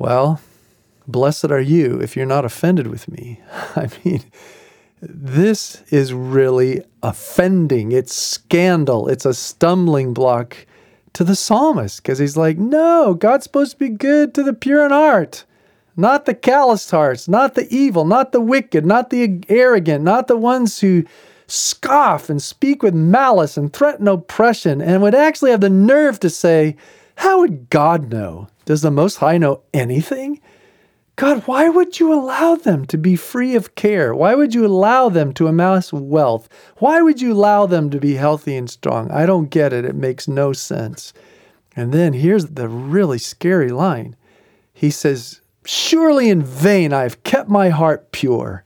Well, 0.00 0.40
blessed 1.06 1.52
are 1.52 1.60
you 1.60 2.00
if 2.00 2.16
you're 2.16 2.26
not 2.26 2.44
offended 2.44 2.88
with 2.88 3.08
me. 3.08 3.40
I 3.76 3.88
mean, 4.04 4.24
this 5.00 5.82
is 5.92 6.12
really 6.12 6.82
offending. 7.04 7.92
It's 7.92 8.16
scandal. 8.16 9.06
It's 9.06 9.26
a 9.26 9.32
stumbling 9.32 10.12
block 10.12 10.56
to 11.12 11.22
the 11.22 11.36
psalmist 11.36 12.02
because 12.02 12.18
he's 12.18 12.36
like, 12.36 12.58
no, 12.58 13.14
God's 13.14 13.44
supposed 13.44 13.74
to 13.74 13.78
be 13.78 13.90
good 13.90 14.34
to 14.34 14.42
the 14.42 14.54
pure 14.54 14.84
in 14.84 14.90
heart, 14.90 15.44
not 15.96 16.24
the 16.24 16.34
calloused 16.34 16.90
hearts, 16.90 17.28
not 17.28 17.54
the 17.54 17.66
evil, 17.74 18.04
not 18.04 18.32
the 18.32 18.40
wicked, 18.40 18.86
not 18.86 19.10
the 19.10 19.42
arrogant, 19.48 20.04
not 20.04 20.26
the 20.26 20.36
ones 20.36 20.80
who 20.80 21.04
scoff 21.46 22.30
and 22.30 22.42
speak 22.42 22.82
with 22.82 22.94
malice 22.94 23.56
and 23.56 23.72
threaten 23.72 24.08
oppression 24.08 24.80
and 24.80 25.02
would 25.02 25.14
actually 25.14 25.50
have 25.50 25.60
the 25.60 25.68
nerve 25.68 26.18
to 26.20 26.30
say, 26.30 26.76
How 27.16 27.40
would 27.40 27.68
God 27.68 28.10
know? 28.10 28.48
Does 28.64 28.82
the 28.82 28.90
Most 28.90 29.16
High 29.16 29.38
know 29.38 29.62
anything? 29.74 30.40
God, 31.16 31.42
why 31.46 31.68
would 31.68 32.00
you 32.00 32.12
allow 32.12 32.54
them 32.54 32.86
to 32.86 32.96
be 32.96 33.16
free 33.16 33.54
of 33.54 33.74
care? 33.74 34.14
Why 34.14 34.34
would 34.34 34.54
you 34.54 34.66
allow 34.66 35.10
them 35.10 35.34
to 35.34 35.46
amass 35.46 35.92
wealth? 35.92 36.48
Why 36.78 37.02
would 37.02 37.20
you 37.20 37.34
allow 37.34 37.66
them 37.66 37.90
to 37.90 37.98
be 37.98 38.14
healthy 38.14 38.56
and 38.56 38.68
strong? 38.68 39.10
I 39.10 39.26
don't 39.26 39.50
get 39.50 39.74
it. 39.74 39.84
It 39.84 39.94
makes 39.94 40.26
no 40.26 40.54
sense. 40.54 41.12
And 41.76 41.92
then 41.92 42.14
here's 42.14 42.46
the 42.46 42.68
really 42.68 43.18
scary 43.18 43.70
line 43.70 44.16
He 44.72 44.90
says, 44.90 45.41
Surely 45.64 46.28
in 46.28 46.42
vain 46.42 46.92
I 46.92 47.02
have 47.02 47.22
kept 47.22 47.48
my 47.48 47.68
heart 47.68 48.12
pure 48.12 48.64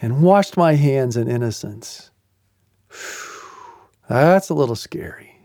and 0.00 0.22
washed 0.22 0.56
my 0.56 0.74
hands 0.74 1.16
in 1.16 1.28
innocence. 1.28 2.10
That's 4.08 4.50
a 4.50 4.54
little 4.54 4.76
scary. 4.76 5.38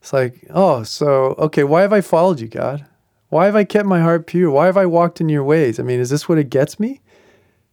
It's 0.00 0.12
like, 0.12 0.44
oh, 0.50 0.82
so, 0.82 1.34
okay, 1.38 1.64
why 1.64 1.82
have 1.82 1.92
I 1.92 2.00
followed 2.00 2.40
you, 2.40 2.48
God? 2.48 2.84
Why 3.28 3.46
have 3.46 3.56
I 3.56 3.64
kept 3.64 3.88
my 3.88 4.00
heart 4.00 4.26
pure? 4.26 4.50
Why 4.50 4.66
have 4.66 4.76
I 4.76 4.86
walked 4.86 5.20
in 5.20 5.28
your 5.28 5.42
ways? 5.42 5.80
I 5.80 5.82
mean, 5.82 5.98
is 5.98 6.10
this 6.10 6.28
what 6.28 6.38
it 6.38 6.50
gets 6.50 6.78
me? 6.78 7.00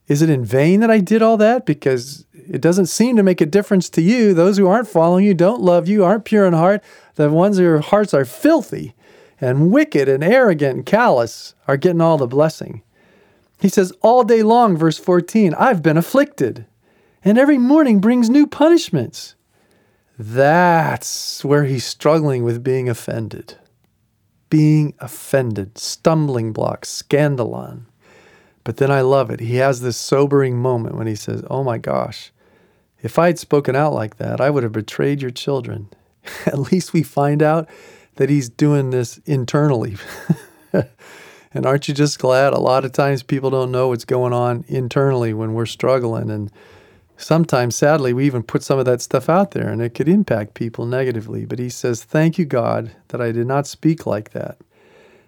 Is 0.08 0.22
it 0.22 0.30
in 0.30 0.44
vain 0.44 0.80
that 0.80 0.92
I 0.92 1.00
did 1.00 1.22
all 1.22 1.38
that? 1.38 1.66
Because 1.66 2.26
it 2.34 2.62
doesn't 2.62 2.88
seem 2.88 3.16
to 3.16 3.24
make 3.24 3.40
a 3.40 3.46
difference 3.46 3.90
to 3.92 4.02
you. 4.02 4.34
Those 4.34 4.58
who 4.58 4.68
aren't 4.68 4.88
following 4.88 5.26
you, 5.26 5.34
don't 5.34 5.62
love 5.62 5.88
you, 5.88 6.04
aren't 6.04 6.26
pure 6.26 6.46
in 6.46 6.54
heart, 6.54 6.84
the 7.16 7.30
ones 7.30 7.58
whose 7.58 7.86
hearts 7.86 8.14
are 8.14 8.26
filthy 8.26 8.96
and 9.44 9.72
wicked 9.72 10.08
and 10.08 10.24
arrogant 10.24 10.76
and 10.76 10.86
callous 10.86 11.54
are 11.68 11.78
getting 11.78 12.02
all 12.02 12.18
the 12.18 12.28
blessing. 12.28 12.82
He 13.60 13.70
says, 13.70 13.92
All 14.02 14.24
day 14.24 14.42
long, 14.42 14.78
verse 14.78 14.98
14, 14.98 15.54
I've 15.56 15.84
been 15.84 15.98
afflicted, 15.98 16.66
and 17.24 17.38
every 17.38 17.58
morning 17.58 18.00
brings 18.00 18.30
new 18.30 18.48
punishments. 18.48 19.36
That's 20.18 21.44
where 21.44 21.66
he's 21.66 21.86
struggling 21.86 22.44
with 22.44 22.64
being 22.64 22.88
offended. 22.88 23.56
Being 24.50 24.94
offended, 25.00 25.78
stumbling 25.78 26.54
block, 26.54 26.86
scandalon. 26.86 27.86
But 28.64 28.78
then 28.78 28.92
I 28.92 29.02
love 29.02 29.30
it. 29.30 29.40
He 29.40 29.58
has 29.58 29.82
this 29.82 29.98
sobering 29.98 30.58
moment 30.58 30.96
when 30.96 31.08
he 31.08 31.16
says, 31.16 31.44
Oh 31.50 31.64
my 31.64 31.78
gosh, 31.78 32.32
if 33.02 33.20
I 33.20 33.28
had 33.28 33.40
spoken 33.40 33.76
out 33.76 33.94
like 33.94 34.18
that, 34.18 34.40
I 34.40 34.50
would 34.50 34.64
have 34.64 34.72
betrayed 34.72 35.22
your 35.22 35.32
children. 35.32 35.90
At 36.46 36.72
least 36.72 36.94
we 36.94 37.04
find 37.04 37.44
out 37.44 37.68
that 38.16 38.30
he's 38.30 38.50
doing 38.50 38.90
this 38.90 39.20
internally. 39.26 39.98
and 41.54 41.66
aren't 41.66 41.88
you 41.88 41.94
just 41.94 42.20
glad? 42.20 42.54
A 42.54 42.60
lot 42.60 42.86
of 42.86 42.92
times 42.92 43.24
people 43.24 43.50
don't 43.50 43.72
know 43.72 43.90
what's 43.90 44.06
going 44.06 44.34
on 44.34 44.66
internally 44.68 45.34
when 45.34 45.54
we're 45.54 45.66
struggling. 45.66 46.30
And 46.30 46.52
sometimes, 47.18 47.76
sadly, 47.76 48.14
we 48.14 48.26
even 48.26 48.44
put 48.44 48.64
some 48.64 48.80
of 48.80 48.86
that 48.86 49.02
stuff 49.02 49.30
out 49.30 49.52
there 49.52 49.70
and 49.70 49.82
it 49.82 49.94
could 49.96 50.10
impact 50.10 50.54
people 50.54 50.86
negatively. 50.86 51.46
But 51.46 51.60
he 51.60 51.70
says, 51.70 52.04
Thank 52.04 52.38
you, 52.38 52.46
God, 52.46 52.92
that 53.10 53.22
I 53.22 53.32
did 53.32 53.48
not 53.48 53.68
speak 53.68 54.06
like 54.06 54.32
that. 54.32 54.58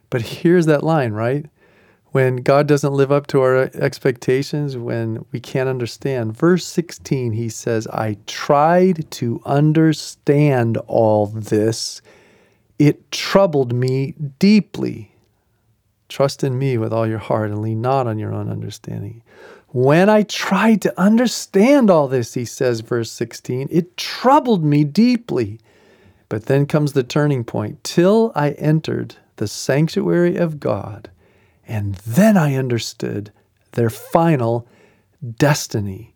But 0.10 0.22
here's 0.22 0.68
that 0.68 0.84
line, 0.84 1.13
right? 1.13 1.48
when 2.15 2.38
God 2.38 2.65
doesn't 2.65 2.94
live 2.94 3.12
up 3.12 3.27
to 3.27 3.42
our 3.42 3.70
expectations, 3.74 4.77
when 4.77 5.25
we 5.34 5.42
can't 5.42 5.68
understand. 5.68 6.34
Verse 6.34 6.65
16, 6.65 7.34
he 7.34 7.50
says, 7.50 7.88
I 7.88 8.15
tried 8.25 9.12
to 9.12 9.42
understand 9.44 10.77
all 10.88 11.25
this. 11.25 12.01
It 12.77 13.12
troubled 13.12 13.74
me 13.74 14.15
deeply. 14.39 15.12
Trust 16.10 16.44
in 16.44 16.58
me 16.58 16.77
with 16.77 16.94
all 16.94 17.08
your 17.08 17.20
heart 17.20 17.51
and 17.51 17.62
lean 17.62 17.82
not 17.82 18.08
on 18.08 18.20
your 18.20 18.34
own 18.34 18.50
understanding. 18.50 19.24
When 19.70 20.10
I 20.10 20.24
tried 20.24 20.82
to 20.84 21.00
understand 21.00 21.89
all 21.89 22.08
this, 22.08 22.34
he 22.34 22.46
says, 22.46 22.79
verse 22.79 23.12
16, 23.12 23.67
it 23.72 23.98
troubled 23.98 24.63
me 24.63 24.84
deeply. 24.84 25.60
But 26.29 26.46
then 26.46 26.65
comes 26.65 26.94
the 26.94 27.03
turning 27.03 27.44
point 27.44 27.84
till 27.84 28.32
I 28.36 28.51
entered 28.51 29.15
the 29.36 29.48
sanctuary 29.48 30.38
of 30.38 30.60
God 30.60 31.10
and 31.67 31.96
then 31.96 32.38
I 32.38 32.55
understood 32.55 33.32
their 33.74 33.89
final 33.89 34.67
destiny. 35.38 36.14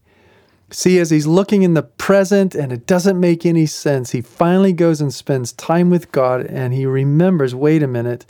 See, 0.71 0.99
as 0.99 1.09
he's 1.09 1.25
looking 1.25 1.63
in 1.63 1.73
the 1.73 1.81
present 1.81 2.53
and 2.53 2.71
it 2.71 2.85
doesn't 2.85 3.19
make 3.19 3.45
any 3.45 3.65
sense, 3.65 4.11
he 4.11 4.21
finally 4.21 4.71
goes 4.71 5.01
and 5.01 5.11
spends 5.11 5.51
time 5.53 5.89
with 5.89 6.11
God 6.11 6.45
and 6.45 6.73
he 6.73 6.85
remembers 6.85 7.55
wait 7.55 7.81
a 7.81 7.87
minute, 7.87 8.25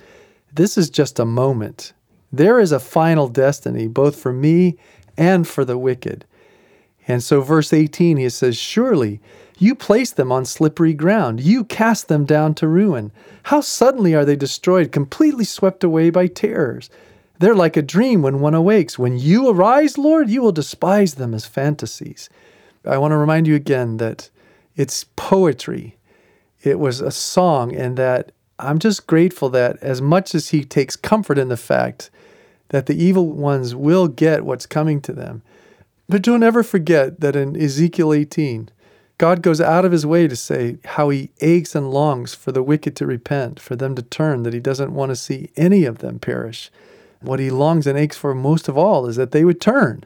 this 0.54 0.78
is 0.78 0.90
just 0.90 1.20
a 1.20 1.26
moment. 1.26 1.92
There 2.32 2.60
is 2.60 2.72
a 2.72 2.80
final 2.80 3.28
destiny, 3.28 3.88
both 3.88 4.16
for 4.16 4.32
me 4.32 4.78
and 5.18 5.48
for 5.48 5.66
the 5.66 5.78
wicked. 5.78 6.26
And 7.08 7.22
so, 7.22 7.42
verse 7.42 7.74
18, 7.74 8.18
he 8.18 8.30
says, 8.30 8.56
Surely 8.56 9.20
you 9.58 9.76
place 9.76 10.12
them 10.12 10.32
on 10.32 10.46
slippery 10.46 10.94
ground, 10.94 11.42
you 11.42 11.66
cast 11.66 12.08
them 12.08 12.24
down 12.24 12.54
to 12.56 12.68
ruin. 12.68 13.12
How 13.44 13.60
suddenly 13.60 14.16
are 14.16 14.24
they 14.24 14.38
destroyed, 14.38 14.94
completely 14.94 15.44
swept 15.44 15.84
away 15.84 16.10
by 16.12 16.28
terrors. 16.28 16.90
They're 17.40 17.56
like 17.56 17.78
a 17.78 17.82
dream 17.82 18.22
when 18.22 18.42
one 18.42 18.54
awakes. 18.54 19.00
When 19.00 19.18
you 19.18 19.50
arise, 19.50 19.98
Lord, 19.98 20.30
you 20.30 20.42
will 20.42 20.52
despise 20.52 21.16
them 21.16 21.34
as 21.34 21.46
fantasies. 21.46 22.30
I 22.86 22.98
want 22.98 23.14
to 23.14 23.18
remind 23.18 23.48
you 23.48 23.56
again 23.56 23.98
that 23.98 24.30
it's 24.76 25.06
poetry. 25.16 25.98
It 26.62 26.80
was 26.80 27.00
a 27.00 27.12
song, 27.12 27.74
and 27.74 27.96
that 27.98 28.34
I'm 28.60 28.80
just 28.80 29.08
grateful 29.08 29.50
that 29.50 29.78
as 29.82 30.02
much 30.02 30.36
as 30.36 30.50
he 30.50 30.66
takes 30.66 30.98
comfort 30.98 31.38
in 31.38 31.48
the 31.48 31.58
fact 31.58 32.10
that 32.70 32.86
the 32.86 33.04
evil 33.04 33.28
ones 33.28 33.74
will 33.74 34.08
get 34.10 34.46
what's 34.46 34.66
coming 34.66 35.02
to 35.02 35.14
them. 35.14 35.42
But 36.10 36.22
don't 36.22 36.44
ever 36.44 36.64
forget 36.64 37.22
that 37.22 37.36
in 37.36 37.60
Ezekiel 37.60 38.14
18, 38.14 38.70
God 39.18 39.42
goes 39.42 39.62
out 39.62 39.86
of 39.86 39.92
his 39.92 40.06
way 40.06 40.28
to 40.28 40.36
say 40.36 40.78
how 40.84 41.10
he 41.10 41.32
aches 41.40 41.76
and 41.76 41.92
longs 41.92 42.36
for 42.36 42.52
the 42.52 42.64
wicked 42.64 42.96
to 42.98 43.06
repent, 43.06 43.60
for 43.60 43.76
them 43.76 43.96
to 43.96 44.02
turn, 44.02 44.44
that 44.44 44.54
he 44.54 44.60
doesn't 44.60 44.94
want 44.94 45.10
to 45.10 45.16
see 45.16 45.52
any 45.56 45.86
of 45.86 46.00
them 46.00 46.20
perish. 46.20 46.70
What 47.22 47.40
he 47.40 47.50
longs 47.50 47.86
and 47.86 47.98
aches 47.98 48.18
for 48.18 48.34
most 48.34 48.68
of 48.68 48.78
all 48.78 49.06
is 49.06 49.16
that 49.18 49.32
they 49.32 49.44
would 49.44 49.60
turn. 49.60 50.06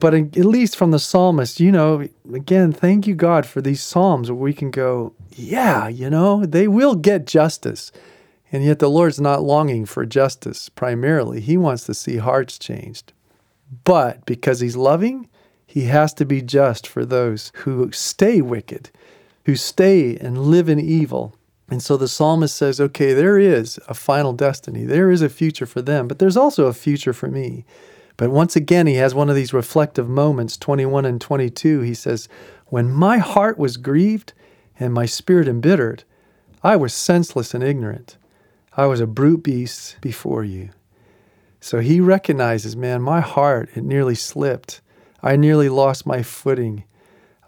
But 0.00 0.14
at 0.14 0.36
least 0.36 0.76
from 0.76 0.92
the 0.92 0.98
psalmist, 0.98 1.58
you 1.58 1.72
know, 1.72 2.06
again, 2.32 2.72
thank 2.72 3.06
you, 3.06 3.14
God, 3.14 3.44
for 3.46 3.60
these 3.60 3.82
psalms 3.82 4.30
where 4.30 4.38
we 4.40 4.52
can 4.52 4.70
go, 4.70 5.12
yeah, 5.32 5.88
you 5.88 6.08
know, 6.08 6.46
they 6.46 6.68
will 6.68 6.94
get 6.94 7.26
justice. 7.26 7.90
And 8.52 8.64
yet 8.64 8.78
the 8.78 8.88
Lord's 8.88 9.20
not 9.20 9.42
longing 9.42 9.84
for 9.86 10.06
justice 10.06 10.68
primarily. 10.68 11.40
He 11.40 11.56
wants 11.56 11.84
to 11.86 11.94
see 11.94 12.18
hearts 12.18 12.58
changed. 12.58 13.12
But 13.84 14.24
because 14.24 14.60
He's 14.60 14.76
loving, 14.76 15.28
He 15.66 15.82
has 15.84 16.14
to 16.14 16.24
be 16.24 16.42
just 16.42 16.86
for 16.86 17.04
those 17.04 17.52
who 17.56 17.90
stay 17.90 18.40
wicked, 18.40 18.90
who 19.44 19.56
stay 19.56 20.16
and 20.16 20.38
live 20.38 20.68
in 20.68 20.78
evil. 20.78 21.34
And 21.70 21.82
so 21.82 21.96
the 21.96 22.08
psalmist 22.08 22.56
says, 22.56 22.80
okay, 22.80 23.12
there 23.12 23.38
is 23.38 23.78
a 23.88 23.94
final 23.94 24.32
destiny. 24.32 24.84
There 24.84 25.10
is 25.10 25.20
a 25.20 25.28
future 25.28 25.66
for 25.66 25.82
them, 25.82 26.08
but 26.08 26.18
there's 26.18 26.36
also 26.36 26.66
a 26.66 26.72
future 26.72 27.12
for 27.12 27.28
me. 27.28 27.64
But 28.16 28.30
once 28.30 28.56
again, 28.56 28.86
he 28.86 28.94
has 28.94 29.14
one 29.14 29.28
of 29.28 29.36
these 29.36 29.52
reflective 29.52 30.08
moments, 30.08 30.56
21 30.56 31.04
and 31.04 31.20
22. 31.20 31.82
He 31.82 31.94
says, 31.94 32.28
When 32.66 32.90
my 32.90 33.18
heart 33.18 33.58
was 33.58 33.76
grieved 33.76 34.32
and 34.80 34.94
my 34.94 35.06
spirit 35.06 35.46
embittered, 35.46 36.04
I 36.62 36.76
was 36.76 36.94
senseless 36.94 37.54
and 37.54 37.62
ignorant. 37.62 38.16
I 38.76 38.86
was 38.86 39.00
a 39.00 39.06
brute 39.06 39.42
beast 39.42 39.96
before 40.00 40.44
you. 40.44 40.70
So 41.60 41.80
he 41.80 42.00
recognizes, 42.00 42.76
man, 42.76 43.02
my 43.02 43.20
heart, 43.20 43.68
it 43.74 43.84
nearly 43.84 44.14
slipped. 44.14 44.80
I 45.22 45.36
nearly 45.36 45.68
lost 45.68 46.06
my 46.06 46.22
footing. 46.22 46.84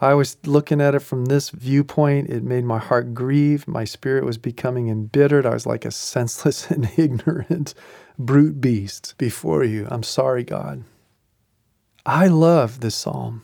I 0.01 0.15
was 0.15 0.39
looking 0.47 0.81
at 0.81 0.95
it 0.95 1.01
from 1.01 1.27
this 1.27 1.51
viewpoint. 1.51 2.31
It 2.31 2.43
made 2.43 2.65
my 2.65 2.79
heart 2.79 3.13
grieve. 3.13 3.69
My 3.69 3.85
spirit 3.85 4.25
was 4.25 4.39
becoming 4.39 4.89
embittered. 4.89 5.45
I 5.45 5.51
was 5.51 5.67
like 5.67 5.85
a 5.85 5.91
senseless 5.91 6.71
and 6.71 6.91
ignorant 6.97 7.75
brute 8.19 8.61
beast 8.61 9.15
before 9.19 9.65
you. 9.65 9.87
I'm 9.91 10.03
sorry, 10.03 10.45
God. 10.45 10.85
I 12.07 12.29
love 12.29 12.81
this 12.81 12.95
psalm 12.95 13.43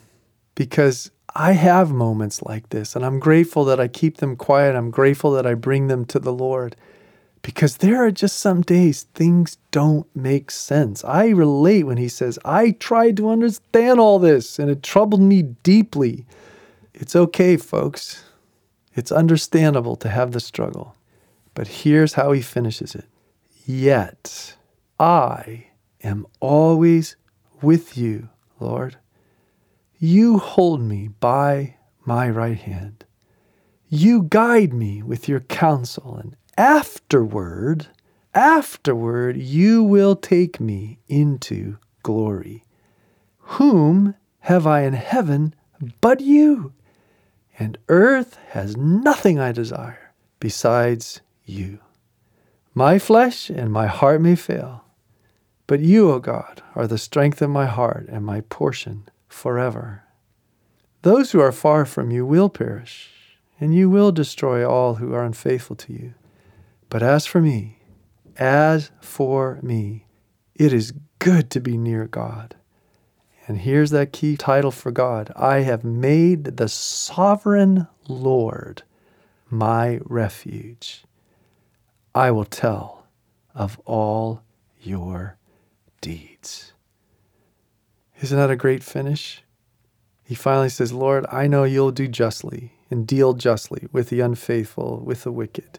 because 0.55 1.11
I 1.35 1.53
have 1.53 1.93
moments 1.93 2.41
like 2.43 2.71
this, 2.71 2.97
and 2.97 3.05
I'm 3.05 3.21
grateful 3.21 3.65
that 3.67 3.79
I 3.79 3.89
keep 3.89 4.17
them 4.17 4.37
quiet. 4.37 4.75
I'm 4.75 4.91
grateful 4.91 5.33
that 5.33 5.47
I 5.47 5.53
bring 5.53 5.89
them 5.89 6.07
to 6.07 6.19
the 6.19 6.33
Lord 6.33 6.75
because 7.47 7.77
there 7.77 8.05
are 8.05 8.11
just 8.11 8.39
some 8.39 8.61
days 8.61 9.05
things 9.15 9.57
don't 9.71 10.09
make 10.17 10.51
sense. 10.51 11.05
I 11.05 11.29
relate 11.29 11.85
when 11.85 11.97
he 11.97 12.09
says, 12.09 12.41
I 12.45 12.73
tried 12.73 13.17
to 13.19 13.31
understand 13.31 14.01
all 14.01 14.19
this 14.19 14.59
and 14.59 14.69
it 14.69 14.83
troubled 14.83 15.21
me 15.21 15.43
deeply. 15.43 16.27
It's 16.93 17.15
okay, 17.15 17.57
folks. 17.57 18.25
It's 18.97 19.13
understandable 19.13 19.95
to 19.95 20.09
have 20.09 20.33
the 20.33 20.41
struggle. 20.41 20.97
But 21.55 21.69
here's 21.69 22.15
how 22.15 22.33
he 22.33 22.43
finishes 22.43 22.97
it 22.97 23.05
Yet 23.65 24.57
I 24.99 25.69
am 26.03 26.27
always 26.41 27.15
with 27.63 27.97
you, 27.97 28.29
Lord. 28.59 28.97
You 30.01 30.39
hold 30.39 30.81
me 30.81 31.11
by 31.21 31.77
my 32.05 32.29
right 32.29 32.59
hand. 32.59 33.05
You 33.89 34.25
guide 34.25 34.75
me 34.75 35.05
with 35.05 35.29
your 35.29 35.41
counsel, 35.41 36.17
and 36.17 36.37
afterward, 36.57 37.89
afterward, 38.35 39.37
you 39.37 39.83
will 39.83 40.17
take 40.17 40.61
me 40.61 40.99
into 41.09 41.79
glory. 42.03 42.65
Whom 43.39 44.15
have 44.41 44.67
I 44.67 44.83
in 44.83 44.95
heaven 44.95 45.55
but 46.01 46.21
you? 46.21 46.73
and 47.59 47.79
earth 47.89 48.37
has 48.51 48.77
nothing 48.77 49.39
I 49.39 49.53
desire 49.53 50.13
besides 50.41 51.21
you. 51.45 51.79
My 52.75 52.99
flesh 52.99 53.49
and 53.49 53.73
my 53.73 53.87
heart 53.87 54.21
may 54.21 54.37
fail, 54.37 54.85
but 55.67 55.81
you, 55.81 56.11
O 56.11 56.19
God, 56.19 56.63
are 56.75 56.87
the 56.87 56.99
strength 56.99 57.41
of 57.41 57.51
my 57.51 57.67
heart 57.67 58.07
and 58.09 58.25
my 58.25 58.43
portion 58.43 59.09
forever. 59.29 60.03
Those 61.03 61.33
who 61.33 61.41
are 61.41 61.53
far 61.53 61.85
from 61.87 62.11
you 62.11 62.27
will 62.27 62.51
perish, 62.51 63.11
and 63.59 63.75
you 63.75 63.89
will 63.89 64.13
destroy 64.13 64.69
all 64.69 64.97
who 64.97 65.15
are 65.15 65.25
unfaithful 65.25 65.77
to 65.77 65.93
you. 65.93 66.15
But 66.89 67.03
as 67.03 67.27
for 67.27 67.41
me, 67.41 67.79
as 68.37 68.91
for 69.01 69.59
me, 69.63 70.07
it 70.55 70.73
is 70.73 70.93
good 71.19 71.51
to 71.51 71.61
be 71.61 71.77
near 71.77 72.07
God. 72.07 72.55
And 73.47 73.59
here's 73.59 73.91
that 73.91 74.13
key 74.13 74.37
title 74.37 74.71
for 74.71 74.91
God 74.91 75.33
I 75.37 75.59
have 75.59 75.85
made 75.85 76.57
the 76.57 76.69
sovereign 76.69 77.87
Lord 78.09 78.83
my 79.49 80.01
refuge. 80.05 81.05
I 82.15 82.31
will 82.31 82.45
tell 82.45 83.07
of 83.55 83.81
all 83.85 84.43
your 84.81 85.37
deeds. 86.01 86.73
Isn't 88.21 88.39
that 88.39 88.51
a 88.51 88.57
great 88.57 88.83
finish? 88.83 89.43
He 90.25 90.35
finally 90.35 90.69
says, 90.69 90.93
Lord, 90.93 91.27
I 91.31 91.47
know 91.47 91.65
you'll 91.65 91.93
do 91.93 92.09
justly 92.09 92.73
and 92.91 93.07
deal 93.07 93.35
justly 93.35 93.87
with 93.93 94.09
the 94.09 94.21
unfaithful, 94.21 95.03
with 95.05 95.23
the 95.23 95.33
wicked. 95.33 95.79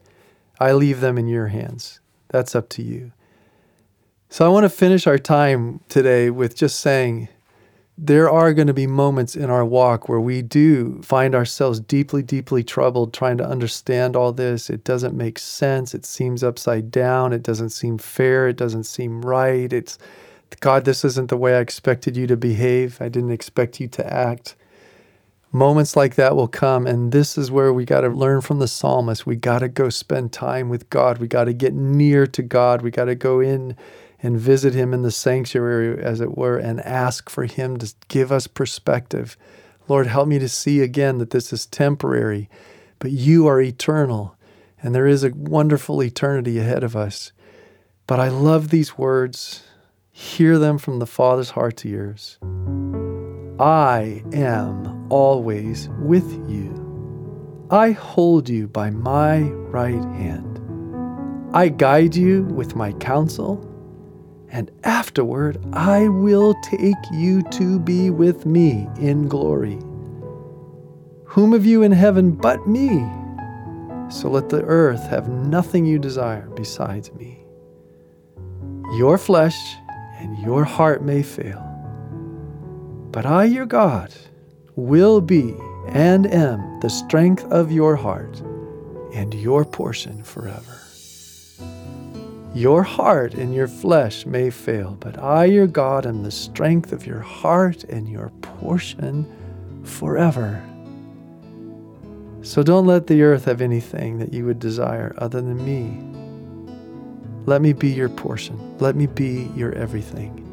I 0.59 0.73
leave 0.73 1.01
them 1.01 1.17
in 1.17 1.27
your 1.27 1.47
hands. 1.47 1.99
That's 2.29 2.55
up 2.55 2.69
to 2.69 2.81
you. 2.81 3.11
So 4.29 4.45
I 4.45 4.49
want 4.49 4.65
to 4.65 4.69
finish 4.69 5.07
our 5.07 5.17
time 5.17 5.79
today 5.87 6.29
with 6.29 6.55
just 6.55 6.79
saying 6.79 7.29
there 7.97 8.29
are 8.29 8.53
going 8.53 8.67
to 8.67 8.73
be 8.73 8.85
moments 8.85 9.35
in 9.35 9.49
our 9.49 9.65
walk 9.65 10.07
where 10.07 10.19
we 10.19 10.41
do 10.41 11.01
find 11.01 11.33
ourselves 11.33 11.79
deeply, 11.79 12.21
deeply 12.21 12.63
troubled 12.63 13.13
trying 13.13 13.37
to 13.37 13.47
understand 13.47 14.15
all 14.15 14.31
this. 14.31 14.69
It 14.69 14.83
doesn't 14.83 15.15
make 15.15 15.39
sense. 15.39 15.95
It 15.95 16.05
seems 16.05 16.43
upside 16.43 16.91
down. 16.91 17.33
It 17.33 17.41
doesn't 17.41 17.69
seem 17.69 17.97
fair. 17.97 18.47
It 18.49 18.57
doesn't 18.57 18.83
seem 18.83 19.23
right. 19.23 19.71
It's, 19.73 19.97
God, 20.59 20.85
this 20.85 21.03
isn't 21.05 21.29
the 21.29 21.37
way 21.37 21.55
I 21.55 21.59
expected 21.59 22.15
you 22.15 22.27
to 22.27 22.37
behave. 22.37 23.01
I 23.01 23.09
didn't 23.09 23.31
expect 23.31 23.79
you 23.79 23.87
to 23.87 24.13
act. 24.13 24.55
Moments 25.51 25.95
like 25.95 26.15
that 26.15 26.35
will 26.35 26.47
come. 26.47 26.85
And 26.85 27.11
this 27.11 27.37
is 27.37 27.49
where 27.49 27.71
we 27.71 27.85
got 27.85 28.01
to 28.01 28.09
learn 28.09 28.41
from 28.41 28.59
the 28.59 28.67
psalmist. 28.67 29.25
We 29.25 29.35
got 29.35 29.59
to 29.59 29.69
go 29.69 29.89
spend 29.89 30.33
time 30.33 30.69
with 30.69 30.89
God. 30.89 31.19
We 31.19 31.27
got 31.27 31.45
to 31.45 31.53
get 31.53 31.73
near 31.73 32.27
to 32.27 32.41
God. 32.41 32.81
We 32.81 32.91
got 32.91 33.05
to 33.05 33.15
go 33.15 33.39
in 33.39 33.75
and 34.21 34.39
visit 34.39 34.73
him 34.73 34.93
in 34.93 35.03
the 35.03 35.11
sanctuary, 35.11 36.03
as 36.03 36.21
it 36.21 36.37
were, 36.37 36.57
and 36.57 36.81
ask 36.81 37.29
for 37.29 37.45
him 37.45 37.77
to 37.77 37.93
give 38.07 38.31
us 38.31 38.47
perspective. 38.47 39.37
Lord, 39.87 40.07
help 40.07 40.27
me 40.27 40.39
to 40.39 40.49
see 40.49 40.81
again 40.81 41.19
that 41.19 41.29
this 41.29 41.53
is 41.53 41.65
temporary, 41.65 42.49
but 42.99 43.11
you 43.11 43.47
are 43.47 43.61
eternal, 43.61 44.35
and 44.81 44.93
there 44.93 45.07
is 45.07 45.23
a 45.23 45.29
wonderful 45.29 46.01
eternity 46.01 46.57
ahead 46.57 46.83
of 46.83 46.95
us. 46.95 47.31
But 48.07 48.19
I 48.19 48.29
love 48.29 48.69
these 48.69 48.97
words. 48.97 49.63
Hear 50.11 50.57
them 50.57 50.77
from 50.79 50.97
the 50.99 51.05
Father's 51.05 51.51
heart 51.51 51.77
to 51.77 51.89
yours. 51.89 52.39
I 53.59 54.23
am 54.33 54.96
always 55.09 55.89
with 55.99 56.31
you. 56.49 57.67
I 57.69 57.91
hold 57.91 58.47
you 58.47 58.67
by 58.67 58.89
my 58.89 59.41
right 59.41 60.03
hand. 60.15 60.61
I 61.53 61.69
guide 61.69 62.15
you 62.15 62.43
with 62.43 62.75
my 62.75 62.93
counsel 62.93 63.63
and 64.49 64.71
afterward 64.83 65.57
I 65.73 66.07
will 66.07 66.55
take 66.63 66.95
you 67.11 67.41
to 67.43 67.79
be 67.79 68.09
with 68.09 68.45
me 68.45 68.87
in 68.99 69.27
glory. 69.27 69.79
Whom 71.25 71.53
of 71.53 71.65
you 71.65 71.83
in 71.83 71.91
heaven 71.91 72.31
but 72.31 72.67
me? 72.67 73.05
So 74.09 74.29
let 74.29 74.49
the 74.49 74.63
earth 74.63 75.05
have 75.07 75.27
nothing 75.27 75.85
you 75.85 75.99
desire 75.99 76.49
besides 76.55 77.11
me. 77.13 77.43
Your 78.95 79.17
flesh 79.17 79.75
and 80.19 80.37
your 80.39 80.63
heart 80.63 81.03
may 81.03 81.21
fail, 81.21 81.61
but 83.11 83.25
I, 83.25 83.43
your 83.43 83.65
God, 83.65 84.13
will 84.77 85.19
be 85.19 85.55
and 85.88 86.31
am 86.31 86.79
the 86.81 86.89
strength 86.89 87.43
of 87.46 87.72
your 87.72 87.96
heart 87.96 88.39
and 89.12 89.34
your 89.34 89.65
portion 89.65 90.24
forever. 90.24 90.79
Your 92.53 92.84
heart 92.84 93.34
and 93.34 93.53
your 93.53 93.67
flesh 93.67 94.25
may 94.25 94.51
fail, 94.51 94.96
but 95.00 95.17
I, 95.17 95.46
your 95.46 95.67
God, 95.67 96.05
am 96.05 96.24
the 96.24 96.31
strength 96.31 96.91
of 96.91 97.07
your 97.07 97.19
heart 97.19 97.84
and 97.86 98.07
your 98.07 98.29
portion 98.41 99.25
forever. 99.84 100.63
So 102.43 102.62
don't 102.62 102.86
let 102.86 103.07
the 103.07 103.24
earth 103.24 103.46
have 103.46 103.62
anything 103.62 104.19
that 104.19 104.31
you 104.31 104.46
would 104.46 104.60
desire 104.60 105.15
other 105.17 105.41
than 105.41 105.65
me. 105.65 106.03
Let 107.48 107.62
me 107.62 107.74
be 107.74 107.89
your 107.89 108.10
portion. 108.10 108.77
Let 108.77 108.96
me 108.96 109.07
be 109.07 109.50
your 109.55 109.74
everything. 109.74 110.43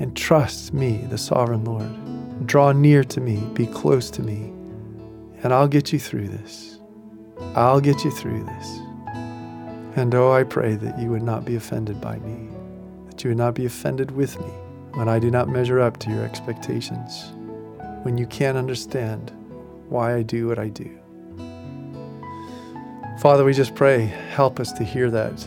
And 0.00 0.16
trust 0.16 0.74
me, 0.74 1.04
the 1.08 1.18
sovereign 1.18 1.64
Lord. 1.64 2.21
Draw 2.44 2.72
near 2.72 3.04
to 3.04 3.20
me, 3.20 3.36
be 3.54 3.66
close 3.66 4.10
to 4.10 4.22
me, 4.22 4.52
and 5.42 5.52
I'll 5.52 5.68
get 5.68 5.92
you 5.92 5.98
through 5.98 6.28
this. 6.28 6.78
I'll 7.54 7.80
get 7.80 8.04
you 8.04 8.10
through 8.10 8.44
this. 8.44 8.78
And 9.96 10.14
oh, 10.14 10.32
I 10.32 10.42
pray 10.44 10.74
that 10.76 10.98
you 10.98 11.10
would 11.10 11.22
not 11.22 11.44
be 11.44 11.56
offended 11.56 12.00
by 12.00 12.18
me, 12.18 12.48
that 13.06 13.22
you 13.22 13.30
would 13.30 13.38
not 13.38 13.54
be 13.54 13.66
offended 13.66 14.10
with 14.12 14.40
me 14.40 14.50
when 14.94 15.08
I 15.08 15.18
do 15.18 15.30
not 15.30 15.48
measure 15.48 15.80
up 15.80 15.98
to 15.98 16.10
your 16.10 16.24
expectations, 16.24 17.32
when 18.02 18.18
you 18.18 18.26
can't 18.26 18.58
understand 18.58 19.30
why 19.88 20.14
I 20.14 20.22
do 20.22 20.48
what 20.48 20.58
I 20.58 20.68
do. 20.68 20.98
Father, 23.20 23.44
we 23.44 23.52
just 23.52 23.74
pray, 23.74 24.06
help 24.30 24.58
us 24.58 24.72
to 24.72 24.84
hear 24.84 25.10
that 25.10 25.46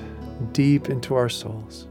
deep 0.53 0.89
into 0.89 1.15
our 1.15 1.29
souls. 1.29 1.88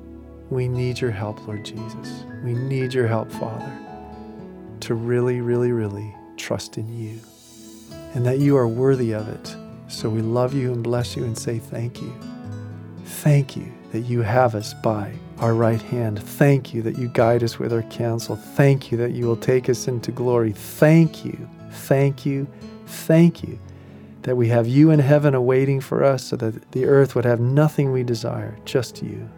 We 0.51 0.69
need 0.69 1.01
your 1.01 1.11
help, 1.11 1.47
Lord 1.47 1.65
Jesus. 1.65 2.25
We 2.43 2.55
need 2.55 2.95
your 2.95 3.07
help, 3.07 3.31
Father, 3.33 3.73
to 4.85 4.95
really, 4.95 5.41
really, 5.41 5.73
really 5.73 6.15
trust 6.37 6.77
in 6.77 6.99
you 6.99 7.19
and 8.15 8.27
that 8.27 8.39
you 8.39 8.57
are 8.57 8.69
worthy 8.69 9.13
of 9.13 9.29
it. 9.29 9.57
So 9.89 10.09
we 10.11 10.21
love 10.21 10.53
you 10.55 10.73
and 10.73 10.83
bless 10.83 11.17
you 11.17 11.25
and 11.25 11.37
say 11.37 11.59
thank 11.59 12.03
you. 12.03 12.13
Thank 13.05 13.57
you 13.57 13.73
that 13.93 14.01
you 14.01 14.23
have 14.23 14.55
us 14.55 14.75
by 14.75 15.15
our 15.39 15.55
right 15.55 15.81
hand. 15.81 16.23
Thank 16.23 16.75
you 16.75 16.83
that 16.83 16.99
you 16.99 17.09
guide 17.09 17.43
us 17.43 17.59
with 17.59 17.73
our 17.73 17.83
counsel. 17.85 18.37
Thank 18.37 18.93
you 18.93 18.99
that 18.99 19.13
you 19.13 19.27
will 19.27 19.37
take 19.37 19.69
us 19.69 19.89
into 19.89 20.13
glory. 20.13 20.53
Thank 20.53 21.25
you, 21.25 21.49
thank 21.71 22.27
you, 22.27 22.47
thank 22.87 23.43
you 23.43 23.59
that 24.23 24.37
we 24.37 24.49
have 24.49 24.67
you 24.67 24.91
in 24.91 24.99
heaven 24.99 25.35
awaiting 25.35 25.81
for 25.81 26.05
us 26.05 26.25
so 26.25 26.37
that 26.37 26.73
the 26.73 26.87
earth 26.87 27.15
would 27.15 27.25
have 27.25 27.41
nothing 27.41 27.93
we 27.93 28.03
desire, 28.03 28.57
just 28.65 29.03
you. 29.03 29.29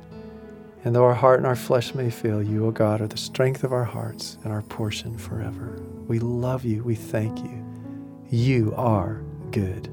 And 0.86 0.94
though 0.94 1.02
our 1.02 1.14
heart 1.14 1.38
and 1.38 1.48
our 1.48 1.56
flesh 1.56 1.96
may 1.96 2.10
fail, 2.10 2.40
you, 2.40 2.64
O 2.64 2.70
God, 2.70 3.00
are 3.00 3.08
the 3.08 3.16
strength 3.16 3.64
of 3.64 3.72
our 3.72 3.82
hearts 3.82 4.38
and 4.44 4.52
our 4.52 4.62
portion 4.62 5.18
forever. 5.18 5.82
We 6.06 6.20
love 6.20 6.64
you. 6.64 6.84
We 6.84 6.94
thank 6.94 7.40
you. 7.40 7.66
You 8.30 8.72
are 8.76 9.20
good. 9.50 9.88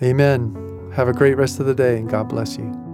Amen. 0.00 0.92
Have 0.94 1.08
a 1.08 1.12
great 1.12 1.36
rest 1.36 1.58
of 1.58 1.66
the 1.66 1.74
day 1.74 1.98
and 1.98 2.08
God 2.08 2.28
bless 2.28 2.56
you. 2.56 2.85